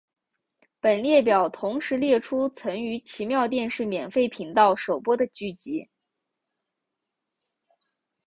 [0.79, 5.91] 本列表同时列出曾于奇妙电视免费频道首播的剧集。